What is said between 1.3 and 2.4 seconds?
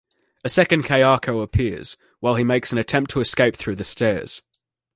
appears, while